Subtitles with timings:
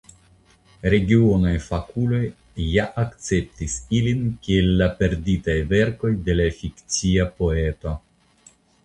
[0.91, 2.21] Regionaj fakuloj
[2.67, 7.95] ja akceptis ilin kiel la perditaj verkoj de la fikcia poeto.